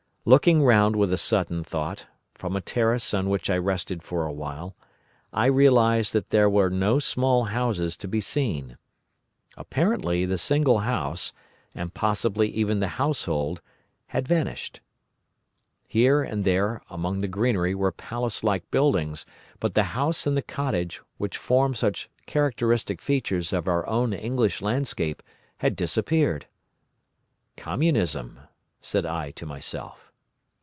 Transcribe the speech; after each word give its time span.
"Looking 0.23 0.61
round, 0.61 0.97
with 0.97 1.11
a 1.11 1.17
sudden 1.17 1.63
thought, 1.63 2.05
from 2.35 2.55
a 2.55 2.61
terrace 2.61 3.11
on 3.11 3.27
which 3.27 3.49
I 3.49 3.57
rested 3.57 4.03
for 4.03 4.23
a 4.23 4.31
while, 4.31 4.75
I 5.33 5.47
realised 5.47 6.13
that 6.13 6.29
there 6.29 6.47
were 6.47 6.69
no 6.69 6.99
small 6.99 7.45
houses 7.45 7.97
to 7.97 8.07
be 8.07 8.21
seen. 8.21 8.77
Apparently 9.57 10.25
the 10.27 10.37
single 10.37 10.81
house, 10.81 11.33
and 11.73 11.95
possibly 11.95 12.47
even 12.51 12.79
the 12.81 12.87
household, 13.01 13.61
had 14.09 14.27
vanished. 14.27 14.79
Here 15.87 16.21
and 16.21 16.43
there 16.45 16.83
among 16.87 17.19
the 17.19 17.27
greenery 17.27 17.73
were 17.73 17.91
palace 17.91 18.43
like 18.43 18.69
buildings, 18.69 19.25
but 19.59 19.73
the 19.73 19.85
house 19.97 20.27
and 20.27 20.37
the 20.37 20.43
cottage, 20.43 21.01
which 21.17 21.35
form 21.35 21.73
such 21.73 22.11
characteristic 22.27 23.01
features 23.01 23.51
of 23.51 23.67
our 23.67 23.87
own 23.89 24.13
English 24.13 24.61
landscape, 24.61 25.23
had 25.57 25.75
disappeared. 25.75 26.45
"'Communism,' 27.57 28.39
said 28.81 29.07
I 29.07 29.31
to 29.31 29.47
myself. 29.47 30.09